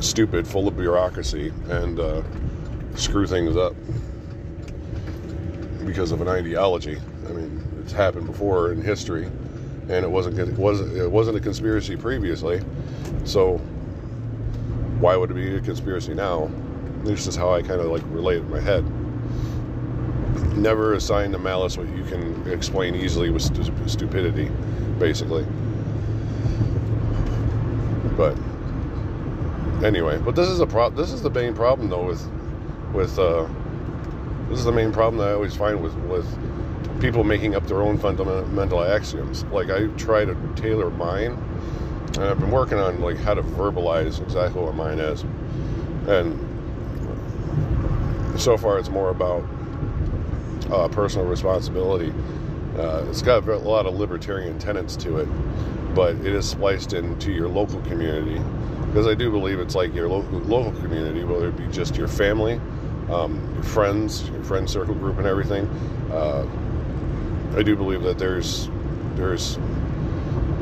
[0.00, 2.22] stupid, full of bureaucracy, and uh,
[2.94, 3.74] screw things up
[5.84, 6.98] because of an ideology.
[7.28, 11.40] I mean, it's happened before in history, and it wasn't it wasn't it wasn't a
[11.40, 12.60] conspiracy previously.
[13.24, 13.56] So
[15.00, 16.48] why would it be a conspiracy now?
[17.08, 18.84] This is how I kind of like relate in my head.
[20.58, 24.50] Never assign to malice what you can explain easily with stu- stupidity,
[24.98, 25.46] basically.
[28.14, 28.36] But
[29.82, 30.90] anyway, but this is a pro.
[30.90, 32.22] This is the main problem though with
[32.92, 33.48] with uh,
[34.50, 36.26] this is the main problem that I always find with with
[37.00, 39.44] people making up their own fundamental axioms.
[39.44, 41.42] Like I try to tailor mine,
[42.16, 45.22] and I've been working on like how to verbalize exactly what mine is,
[46.06, 46.47] and
[48.38, 49.44] so far it's more about
[50.70, 52.12] uh, personal responsibility.
[52.76, 55.26] Uh, it's got a lot of libertarian tenets to it,
[55.94, 58.40] but it is spliced into your local community
[58.86, 62.08] because I do believe it's like your local local community, whether it be just your
[62.08, 62.60] family
[63.10, 65.66] um, your friends, your friend circle group, and everything.
[66.10, 66.46] Uh,
[67.56, 68.68] I do believe that there's
[69.14, 69.58] there's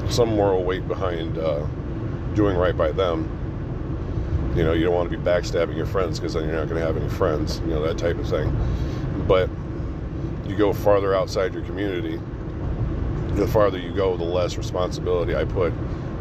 [0.08, 1.66] some moral weight behind uh,
[2.34, 3.28] doing right by them.
[4.56, 6.80] You know, you don't want to be backstabbing your friends because then you're not going
[6.80, 7.60] to have any friends.
[7.60, 8.54] You know that type of thing.
[9.28, 9.50] But
[10.46, 12.20] you go farther outside your community,
[13.34, 15.72] the farther you go, the less responsibility I put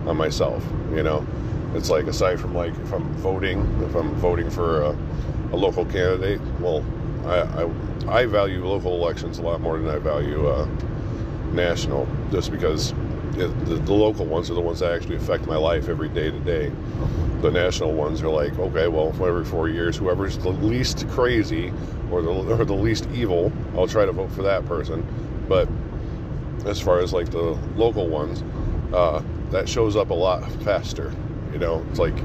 [0.06, 0.64] on myself.
[0.92, 1.26] You know,
[1.74, 4.98] it's like aside from like if I'm voting, if I'm voting for a
[5.52, 6.84] a local candidate, well,
[7.26, 7.64] I,
[8.08, 10.68] I, I value local elections a lot more than I value uh,
[11.52, 12.92] national, just because
[13.38, 16.30] it, the, the, local ones are the ones that actually affect my life every day
[16.30, 16.72] to day.
[17.46, 21.72] The national ones are like, okay, well, every four years, whoever's the least crazy
[22.10, 25.06] or the, or the least evil, I'll try to vote for that person.
[25.48, 25.70] But
[26.66, 28.44] as far as like the local ones,
[28.92, 31.14] uh, that shows up a lot faster.
[31.54, 32.16] You know, it's like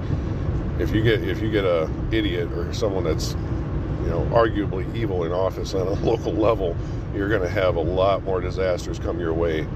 [0.78, 5.24] if you get if you get a idiot or someone that's you know arguably evil
[5.24, 6.74] in office on a local level,
[7.14, 9.66] you're going to have a lot more disasters come your way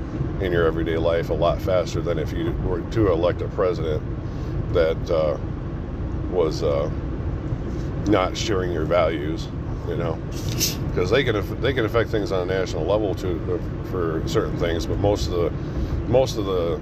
[0.41, 4.03] in your everyday life a lot faster than if you were to elect a president
[4.75, 5.39] that uh,
[6.31, 6.91] was uh,
[8.07, 9.49] not sharing your values,
[9.89, 10.19] you know,
[10.89, 13.39] because they can they can affect things on a national level too
[13.91, 15.51] for certain things, but most of the
[16.09, 16.81] most of the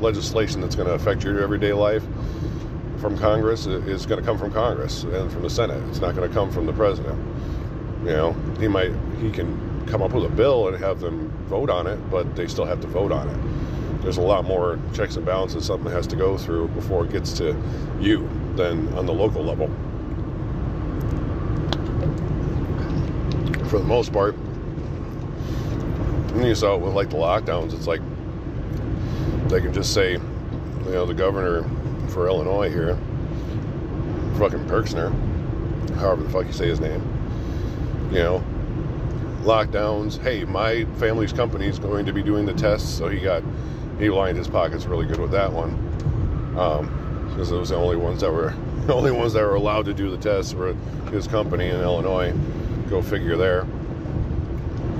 [0.00, 2.02] legislation that's going to affect your everyday life
[2.98, 5.82] from Congress is going to come from Congress and from the Senate.
[5.88, 7.18] It's not going to come from the president.
[8.04, 11.70] You know, he might he can come up with a bill and have them vote
[11.70, 13.36] on it, but they still have to vote on it.
[14.02, 17.32] There's a lot more checks and balances something has to go through before it gets
[17.34, 17.56] to
[18.00, 19.68] you than on the local level.
[23.68, 24.34] For the most part,
[26.34, 27.74] and you saw it with like the lockdowns.
[27.74, 28.00] It's like
[29.48, 31.62] they can just say, you know, the governor
[32.08, 32.96] for Illinois here,
[34.38, 35.12] fucking Perksner,
[35.96, 37.00] however the fuck you say his name,
[38.10, 38.44] you know,
[39.42, 40.20] lockdowns.
[40.20, 43.42] Hey, my family's company is going to be doing the tests, so he got
[43.98, 45.76] he lined his pockets really good with that one,
[47.28, 48.54] because um, it was the only ones that were
[48.86, 50.74] the only ones that were allowed to do the tests were
[51.10, 52.32] his company in Illinois.
[52.88, 53.62] Go figure there.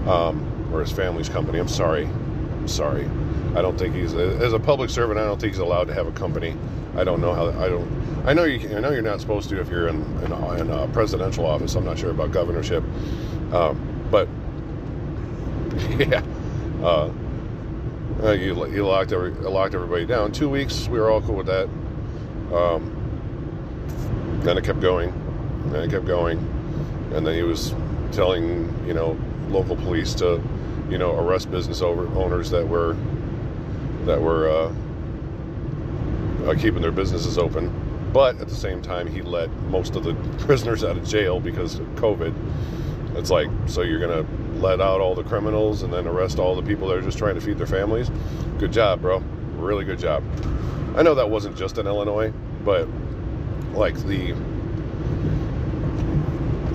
[0.09, 1.59] Um, or his family's company.
[1.59, 2.05] I'm sorry.
[2.05, 3.09] I'm sorry.
[3.55, 5.19] I don't think he's as a public servant.
[5.19, 6.57] I don't think he's allowed to have a company.
[6.97, 7.49] I don't know how.
[7.49, 8.23] I don't.
[8.25, 8.75] I know you.
[8.77, 11.75] I know you're not supposed to if you're in in, in a presidential office.
[11.75, 12.83] I'm not sure about governorship,
[13.53, 14.29] um, but
[15.99, 16.23] yeah,
[16.83, 17.11] uh,
[18.31, 20.31] you locked every locked everybody down.
[20.31, 20.89] Two weeks.
[20.89, 21.69] We were all cool with that.
[22.55, 25.11] Um, then it kept going,
[25.67, 26.39] and it kept going,
[27.15, 27.75] and then he was
[28.13, 30.41] telling you know local police to
[30.89, 32.97] you know arrest business owners that were
[34.05, 34.73] that were uh,
[36.47, 37.73] uh, keeping their businesses open.
[38.13, 41.79] But at the same time, he let most of the prisoners out of jail because
[41.79, 42.35] of COVID.
[43.17, 46.63] It's like, so you're to let out all the criminals and then arrest all the
[46.63, 48.11] people that are just trying to feed their families?
[48.59, 49.19] Good job, bro.
[49.57, 50.23] Really good job.
[50.97, 52.33] I know that wasn't just in Illinois,
[52.65, 52.89] but
[53.75, 54.35] like the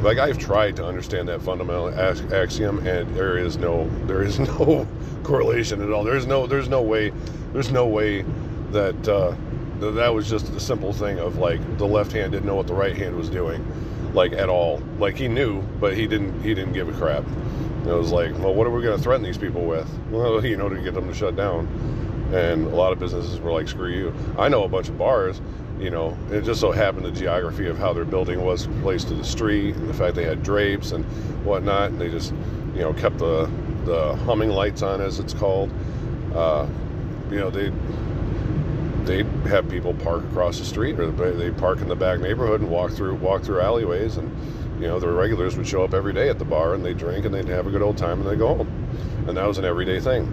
[0.04, 1.90] like I've tried to understand that fundamental
[2.34, 4.88] axiom, and there is no there is no
[5.24, 6.04] correlation at all.
[6.04, 7.12] There's no there's no way
[7.54, 8.26] there's no way
[8.72, 9.36] that uh,
[9.80, 12.74] that was just a simple thing of like the left hand didn't know what the
[12.74, 13.66] right hand was doing,
[14.14, 14.82] like at all.
[15.00, 17.24] Like he knew, but he didn't he didn't give a crap.
[17.88, 19.88] It was like, well, what are we going to threaten these people with?
[20.12, 21.68] Well, you know, to get them to shut down.
[22.34, 24.14] And a lot of businesses were like, screw you.
[24.38, 25.42] I know a bunch of bars
[25.80, 29.14] you know, it just so happened the geography of how their building was placed to
[29.14, 31.06] the street and the fact they had drapes and
[31.46, 32.34] whatnot, and they just,
[32.74, 33.50] you know, kept the
[33.86, 35.72] the humming lights on, as it's called.
[36.34, 36.68] Uh,
[37.30, 37.72] you know, they
[39.04, 42.70] they have people park across the street, or they park in the back neighborhood and
[42.70, 44.32] walk through walk through alleyways, and
[44.80, 47.26] you know, the regulars would show up every day at the bar and they'd drink
[47.26, 48.90] and they'd have a good old time and they'd go home,
[49.28, 50.26] and that was an everyday thing.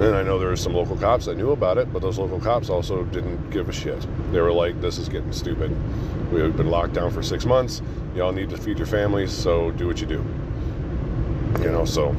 [0.00, 2.40] And I know there were some local cops that knew about it, but those local
[2.40, 4.04] cops also didn't give a shit.
[4.32, 5.70] They were like, this is getting stupid.
[6.32, 7.80] We've been locked down for six months.
[8.16, 10.24] Y'all need to feed your families, so do what you do.
[11.60, 12.14] You know, so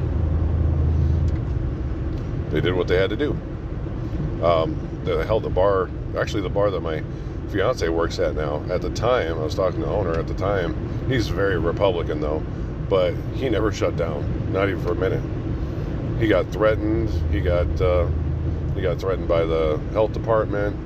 [2.50, 3.32] they did what they had to do.
[4.42, 7.02] Um, they held the bar, actually, the bar that my
[7.50, 8.64] fiance works at now.
[8.70, 11.08] At the time, I was talking to the owner at the time.
[11.08, 12.42] He's very Republican, though,
[12.88, 15.22] but he never shut down, not even for a minute
[16.18, 17.10] he got threatened.
[17.32, 18.08] He got uh,
[18.74, 20.76] he got threatened by the health department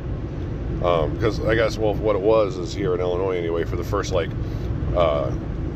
[0.75, 3.85] because um, I guess well what it was is here in Illinois anyway for the
[3.85, 4.31] first like
[4.97, 5.31] uh,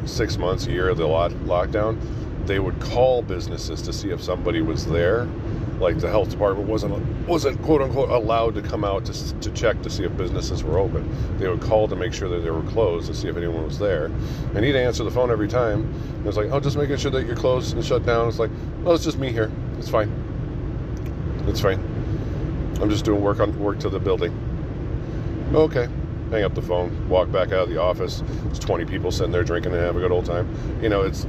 [0.07, 1.99] six months a year of the lock- lockdown
[2.47, 5.29] they would call businesses to see if somebody was there
[5.81, 9.81] like the health department wasn't wasn't quote unquote allowed to come out to, to check
[9.83, 11.09] to see if businesses were open.
[11.39, 13.79] They would call to make sure that they were closed to see if anyone was
[13.79, 14.07] there,
[14.55, 15.93] and he'd answer the phone every time.
[16.21, 18.51] It was like, "Oh, just making sure that you're closed and shut down." It's like,
[18.85, 19.51] "Oh, it's just me here.
[19.79, 20.13] It's fine.
[21.47, 21.81] It's fine.
[22.81, 24.33] I'm just doing work on work to the building."
[25.53, 25.89] Okay.
[26.31, 28.23] Hang up the phone, walk back out of the office.
[28.47, 30.49] It's 20 people sitting there drinking and having a good old time.
[30.83, 31.27] You know, it's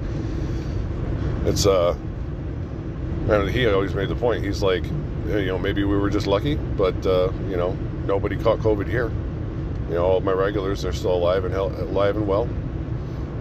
[1.45, 1.95] it's uh
[3.29, 4.43] and he always made the point.
[4.43, 7.73] He's like, you know, maybe we were just lucky, but uh, you know,
[8.05, 9.11] nobody caught COVID here.
[9.89, 12.43] You know, all my regulars are still alive and alive and well,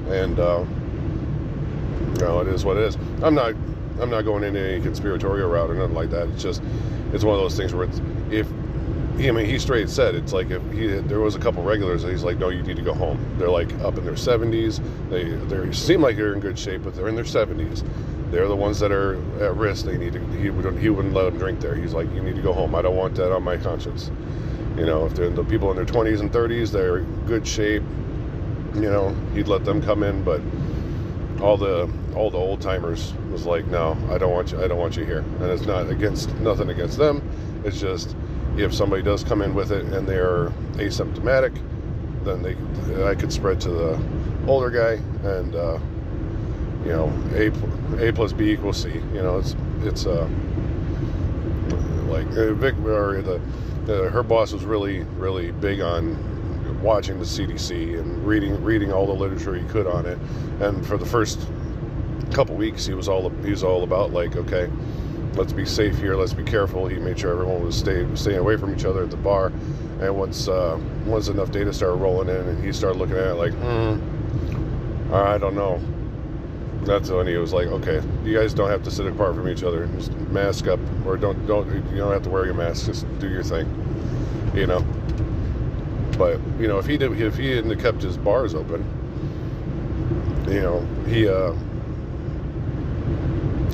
[0.08, 0.64] and uh,
[2.14, 2.96] you know, it is what it is.
[3.22, 3.54] I'm not,
[4.00, 6.28] I'm not going into any conspiratorial route or nothing like that.
[6.28, 6.62] It's just,
[7.12, 8.46] it's one of those things where it's, if
[9.16, 12.24] I mean, he straight said it's like if he there was a couple regulars, he's
[12.24, 13.18] like, no, you need to go home.
[13.38, 14.82] They're like up in their 70s.
[15.10, 17.84] They they seem like they're in good shape, but they're in their 70s
[18.34, 19.86] they're the ones that are at risk.
[19.86, 20.20] They need to.
[20.32, 20.80] He wouldn't.
[20.80, 21.76] He wouldn't let them drink there.
[21.76, 22.74] He's like, you need to go home.
[22.74, 24.10] I don't want that on my conscience.
[24.76, 27.84] You know, if they're the people in their 20s and 30s, they're good shape.
[28.74, 30.40] You know, he'd let them come in, but
[31.40, 34.60] all the all the old timers was like, no, I don't want you.
[34.62, 35.20] I don't want you here.
[35.20, 37.22] And it's not against nothing against them.
[37.64, 38.16] It's just
[38.56, 41.56] if somebody does come in with it and they're asymptomatic,
[42.24, 44.00] then they I could spread to the
[44.48, 44.94] older guy,
[45.28, 45.78] and uh,
[46.84, 48.90] you know, a a plus b equals c.
[48.90, 50.28] You know, it's it's uh,
[52.08, 53.40] like uh, Vic or the,
[53.86, 59.06] the her boss was really really big on watching the CDC and reading reading all
[59.06, 60.18] the literature he could on it.
[60.60, 61.40] And for the first
[62.32, 64.70] couple weeks, he was all he was all about like, okay,
[65.34, 66.86] let's be safe here, let's be careful.
[66.86, 69.52] He made sure everyone was staying staying away from each other at the bar.
[70.00, 73.34] And once uh, once enough data started rolling in, and he started looking at it
[73.34, 75.80] like, hmm, I don't know.
[76.84, 79.62] That's when he was like, okay, you guys don't have to sit apart from each
[79.62, 79.86] other.
[79.96, 82.86] Just mask up, or don't don't you don't have to wear your mask.
[82.86, 83.66] Just do your thing,
[84.54, 84.80] you know.
[86.18, 88.84] But you know, if he did, if he hadn't kept his bars open,
[90.48, 91.54] you know, he uh,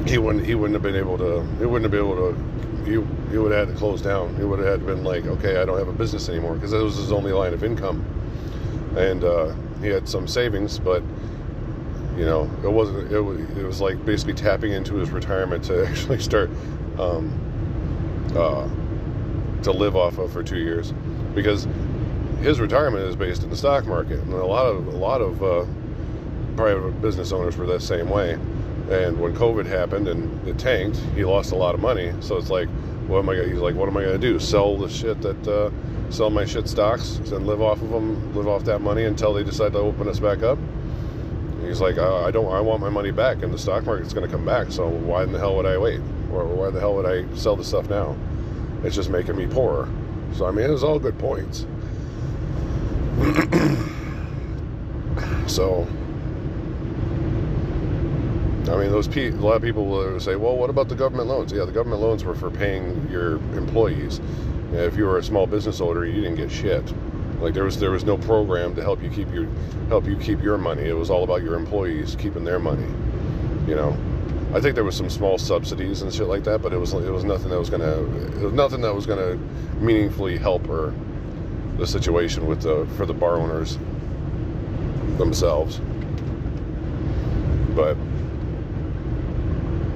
[0.09, 1.45] he wouldn't he wouldn't have been able to.
[1.59, 2.51] He wouldn't have been able to.
[2.85, 2.93] He,
[3.31, 4.35] he would have had to close down.
[4.37, 6.83] He would have had been like, okay, I don't have a business anymore because that
[6.83, 8.05] was his only line of income,
[8.97, 11.03] and uh, he had some savings, but
[12.17, 13.13] you know, it wasn't.
[13.13, 16.51] It was, it was like basically tapping into his retirement to actually start
[16.99, 17.33] um,
[18.35, 18.69] uh,
[19.63, 20.93] to live off of for two years,
[21.35, 21.67] because
[22.41, 25.43] his retirement is based in the stock market, and a lot of a lot of
[25.43, 25.65] uh,
[26.57, 28.39] private business owners were that same way.
[28.91, 32.13] And when COVID happened and it tanked, he lost a lot of money.
[32.21, 32.69] So it's like,
[33.07, 33.37] what am I?
[33.37, 34.39] Gonna, he's like, what am I going to do?
[34.41, 35.71] Sell the shit that, uh,
[36.11, 39.45] sell my shit stocks and live off of them, live off that money until they
[39.45, 40.59] decide to open us back up.
[41.71, 44.29] He's like, I, I don't, I want my money back, and the stock market's going
[44.29, 44.73] to come back.
[44.73, 46.01] So why in the hell would I wait?
[46.33, 48.17] Or why the hell would I sell the stuff now?
[48.83, 49.89] It's just making me poorer.
[50.35, 51.67] So I mean, it was all good points.
[55.47, 55.87] so,
[58.73, 61.29] I mean, those pe- a lot of people will say, "Well, what about the government
[61.29, 64.21] loans?" Yeah, the government loans were for paying your employees.
[64.73, 66.93] If you were a small business owner, you didn't get shit.
[67.41, 69.49] Like there was there was no program to help you keep your
[69.89, 70.83] help you keep your money.
[70.83, 72.87] It was all about your employees keeping their money.
[73.67, 73.97] You know,
[74.53, 77.11] I think there was some small subsidies and shit like that, but it was it
[77.11, 78.03] was nothing that was gonna
[78.41, 79.37] it was nothing that was gonna
[79.81, 80.93] meaningfully help or
[81.79, 83.79] the situation with the for the bar owners
[85.17, 85.81] themselves.
[87.75, 87.97] But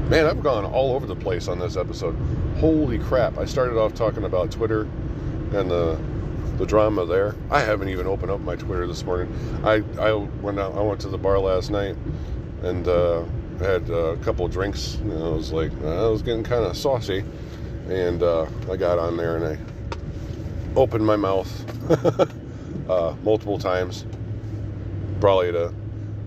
[0.09, 2.17] man, I've gone all over the place on this episode.
[2.59, 3.37] Holy crap!
[3.37, 4.83] I started off talking about Twitter
[5.53, 5.99] and the
[6.57, 7.35] the drama there.
[7.51, 9.35] I haven't even opened up my Twitter this morning.
[9.65, 11.97] I I went out, I went to the bar last night
[12.63, 13.25] and uh,
[13.59, 14.97] had a couple drinks.
[14.97, 17.25] And I was like, I was getting kind of saucy,
[17.89, 21.51] and uh, I got on there and I opened my mouth
[22.91, 24.05] uh, multiple times,
[25.21, 25.73] probably to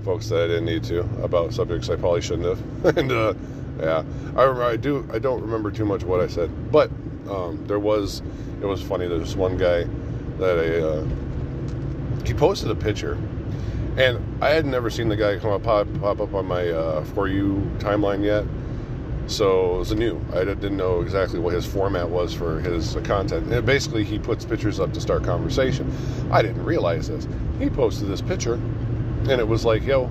[0.04, 2.98] folks that I didn't need to about subjects I probably shouldn't have.
[2.98, 3.34] and uh,
[3.80, 4.04] yeah,
[4.36, 6.90] I, I do I don't remember too much what I said, but
[7.30, 8.22] um, there was
[8.62, 9.08] it was funny.
[9.08, 9.86] There's one guy
[10.40, 11.06] that I uh,
[12.26, 13.18] he posted a picture,
[13.98, 17.04] and I had never seen the guy come up pop, pop up on my uh,
[17.06, 18.46] for you timeline yet.
[19.28, 20.22] So it was new.
[20.34, 23.52] I didn't know exactly what his format was for his content.
[23.52, 25.92] And basically, he puts pictures up to start conversation.
[26.32, 27.28] I didn't realize this.
[27.60, 30.06] He posted this picture, and it was like, yo,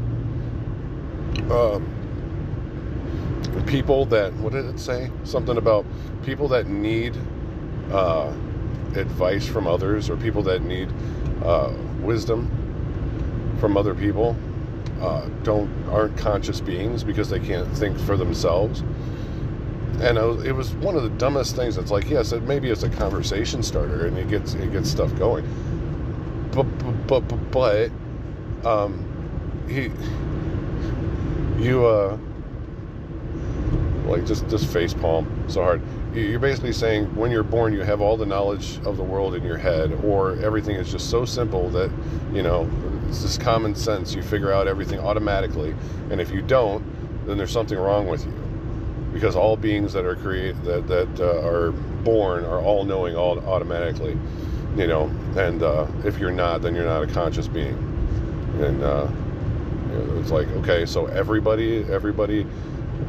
[1.51, 1.87] um,
[3.67, 5.11] people that, what did it say?
[5.25, 5.87] Something about
[6.23, 7.17] people that need
[7.91, 8.33] uh,
[8.97, 10.89] advice from others or people that need
[11.45, 12.51] uh, wisdom
[13.61, 14.37] from other people
[15.01, 18.83] uh, don't aren't conscious beings because they can't think for themselves.
[20.01, 21.79] And it was one of the dumbest things.
[21.79, 25.15] It's like, yes, it, maybe it's a conversation starter and it gets it gets stuff
[25.17, 25.47] going.
[26.53, 26.65] But
[27.07, 27.91] but but, but
[28.67, 29.91] um, he
[31.63, 32.19] you uh
[34.07, 35.83] like just just face palm so hard.
[36.15, 39.45] You're basically saying when you're born you have all the knowledge of the world in
[39.45, 41.91] your head or everything is just so simple that
[42.33, 42.71] you know
[43.09, 44.15] it's just common sense.
[44.15, 45.75] You figure out everything automatically
[46.11, 46.85] and if you don't
[47.27, 48.33] then there's something wrong with you.
[49.13, 53.39] Because all beings that are created that that uh, are born are all knowing all
[53.41, 54.17] automatically
[54.77, 55.05] you know
[55.37, 57.77] and uh, if you're not then you're not a conscious being.
[58.61, 59.09] And uh,
[60.21, 62.47] it's like okay so everybody everybody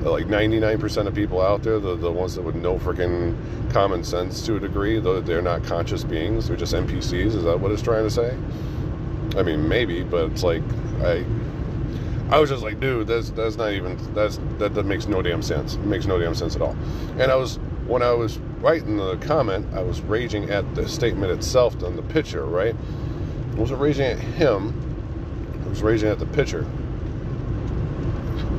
[0.02, 3.36] like 99% of people out there, the, the ones that would know freaking
[3.72, 7.36] common sense to a degree, though they're not conscious beings, they're just NPCs.
[7.36, 8.38] Is that what it's trying to say?
[9.38, 10.64] I mean, maybe, but it's like
[11.02, 11.26] I,
[12.30, 15.42] I was just like, dude, that's that's not even that's that that makes no damn
[15.42, 15.76] sense.
[15.76, 16.76] It makes no damn sense at all.
[17.20, 21.32] And I was when I was writing the comment, I was raging at the statement
[21.32, 22.76] itself on the picture, right?
[23.52, 24.74] I wasn't raging at him.
[25.66, 26.66] I was raging at the picture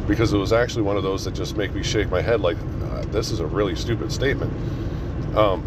[0.09, 2.56] because it was actually one of those that just make me shake my head like
[2.90, 4.52] uh, this is a really stupid statement
[5.36, 5.62] um,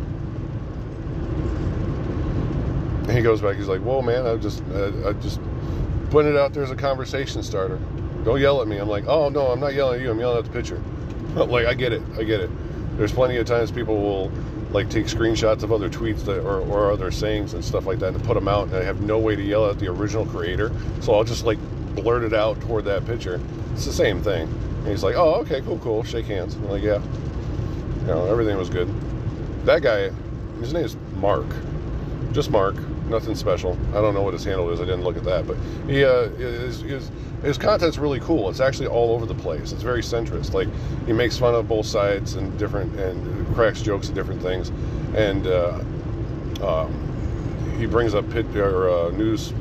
[3.11, 3.57] And he goes back.
[3.57, 4.25] He's like, "Whoa, man!
[4.25, 5.41] I just, I, I just
[6.11, 7.77] putting it out there as a conversation starter.
[8.23, 10.11] Don't yell at me." I'm like, "Oh no, I'm not yelling at you.
[10.11, 10.81] I'm yelling at the pitcher."
[11.35, 12.01] like, I get it.
[12.17, 12.49] I get it.
[12.97, 14.31] There's plenty of times people will
[14.71, 18.13] like take screenshots of other tweets that, or, or other sayings and stuff like that
[18.13, 20.71] and put them out, and I have no way to yell at the original creator.
[21.01, 21.57] So I'll just like
[21.95, 23.41] blurt it out toward that pitcher.
[23.73, 24.47] It's the same thing.
[24.79, 26.03] And he's like, "Oh, okay, cool, cool.
[26.03, 27.01] Shake hands." I'm like, "Yeah."
[28.01, 28.89] You know, everything was good.
[29.65, 30.09] That guy,
[30.59, 31.45] his name is Mark.
[32.31, 32.75] Just Mark.
[33.07, 33.77] Nothing special.
[33.89, 34.79] I don't know what his handle is.
[34.79, 37.11] I didn't look at that, but he uh, his, his
[37.43, 38.49] his content's really cool.
[38.49, 39.71] It's actually all over the place.
[39.71, 40.53] It's very centrist.
[40.53, 40.69] Like
[41.05, 44.71] he makes fun of both sides and different and cracks jokes at different things,
[45.15, 45.79] and uh,
[46.61, 49.53] um, he brings up pit or uh, news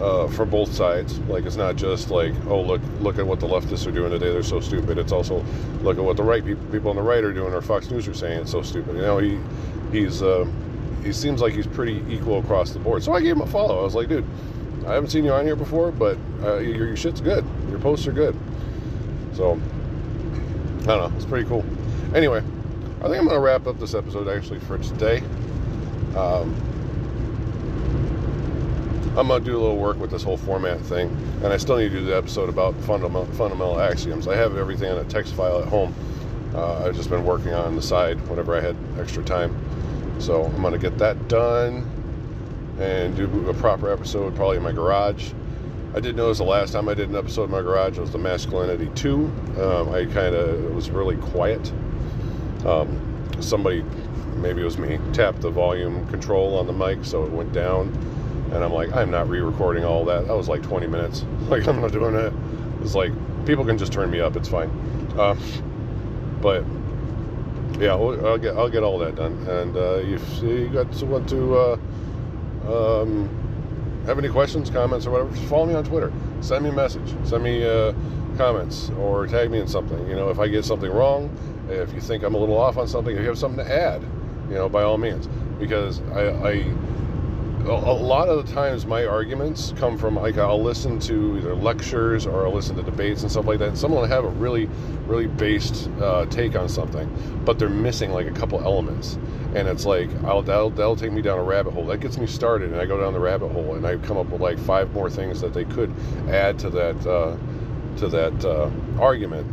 [0.00, 1.18] uh, for both sides.
[1.20, 4.32] Like it's not just like, oh look, look at what the leftists are doing today.
[4.32, 4.98] They're so stupid.
[4.98, 5.44] It's also
[5.82, 8.08] look at what the right people, people on the right are doing, or Fox News
[8.08, 8.40] are saying.
[8.40, 8.96] It's so stupid.
[8.96, 9.38] You know, he
[9.90, 10.46] he's uh,
[11.04, 13.02] he seems like he's pretty equal across the board.
[13.02, 13.80] So I gave him a follow.
[13.80, 14.24] I was like, dude,
[14.86, 17.44] I haven't seen you on here before, but uh, your, your shit's good.
[17.70, 18.36] Your posts are good.
[19.34, 19.52] So
[20.82, 21.12] I don't know.
[21.16, 21.64] It's pretty cool.
[22.14, 22.42] Anyway,
[23.00, 25.22] I think I'm gonna wrap up this episode actually for today.
[26.16, 26.71] Um,
[29.14, 31.10] I'm gonna do a little work with this whole format thing,
[31.42, 34.26] and I still need to do the episode about fundamental fundamental axioms.
[34.26, 35.94] I have everything in a text file at home.
[36.54, 39.54] Uh, I've just been working on the side whenever I had extra time.
[40.18, 41.90] So I'm gonna get that done
[42.80, 45.32] and do a proper episode probably in my garage.
[45.94, 48.18] I did notice the last time I did an episode in my garage was the
[48.18, 49.24] Masculinity 2.
[49.60, 51.70] Um, I kind of was really quiet.
[52.64, 52.98] Um,
[53.40, 53.84] somebody,
[54.36, 57.92] maybe it was me, tapped the volume control on the mic so it went down.
[58.52, 60.26] And I'm like, I'm not re recording all that.
[60.26, 61.24] That was like 20 minutes.
[61.48, 62.32] Like, I'm not doing that.
[62.82, 63.12] It's like,
[63.44, 64.36] people can just turn me up.
[64.36, 64.70] It's fine.
[65.18, 65.36] Uh,
[66.40, 66.64] but
[67.78, 69.32] yeah, I'll get I'll get all that done.
[69.48, 73.28] And uh, if you got want to uh, um,
[74.06, 76.12] have any questions, comments, or whatever, just follow me on Twitter.
[76.40, 77.14] Send me a message.
[77.24, 77.92] Send me uh,
[78.36, 80.08] comments or tag me in something.
[80.08, 81.30] You know, if I get something wrong,
[81.68, 84.02] if you think I'm a little off on something, if you have something to add,
[84.48, 85.28] you know, by all means,
[85.58, 86.64] because I, I
[87.64, 92.26] a lot of the times my arguments come from like I'll listen to either lectures
[92.26, 93.68] or I'll listen to debates and stuff like that.
[93.68, 94.66] And someone will have a really,
[95.06, 97.08] really based uh, take on something,
[97.44, 99.18] but they're missing like a couple elements.
[99.54, 101.86] And it's like I'll that'll, that'll take me down a rabbit hole.
[101.86, 104.26] That gets me started, and I go down the rabbit hole, and I come up
[104.26, 105.94] with like five more things that they could
[106.28, 107.36] add to that uh,
[107.98, 109.46] to that uh, argument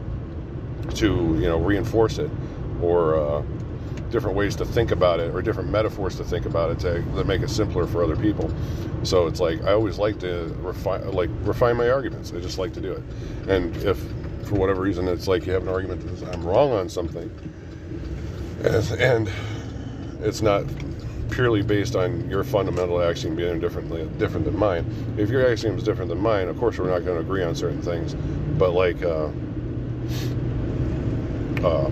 [0.96, 1.08] to
[1.40, 2.32] you know reinforce it
[2.82, 3.44] or uh,
[4.10, 7.24] different ways to think about it or different metaphors to think about it to, to
[7.24, 8.50] make it simpler for other people.
[9.04, 12.34] So it's like I always like to refine like refine my arguments.
[12.34, 13.04] I just like to do it.
[13.48, 13.98] And if
[14.48, 17.30] for whatever reason it's like you have an argument that I'm wrong on something,
[18.64, 19.30] and,
[20.22, 20.66] it's not
[21.30, 24.86] purely based on your fundamental axiom being differently different than mine.
[25.18, 27.56] If your axiom is different than mine, of course we're not going to agree on
[27.56, 28.16] certain things.
[28.58, 29.30] But like, uh,
[31.64, 31.90] uh,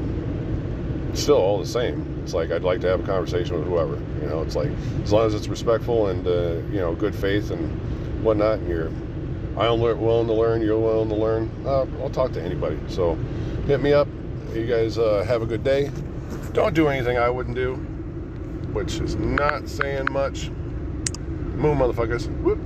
[1.21, 2.19] still all the same.
[2.23, 3.95] It's like I'd like to have a conversation with whoever.
[4.21, 4.69] You know, it's like
[5.03, 8.91] as long as it's respectful and uh, you know good faith and whatnot, and you're
[9.57, 11.49] I'm willing to learn, you're willing to learn.
[11.65, 12.77] Uh, I'll talk to anybody.
[12.87, 13.15] So
[13.65, 14.07] hit me up.
[14.53, 15.89] You guys uh, have a good day.
[16.53, 17.75] Don't do anything I wouldn't do,
[18.73, 20.49] which is not saying much.
[21.57, 22.27] Move, motherfuckers.
[22.41, 22.59] Whoop.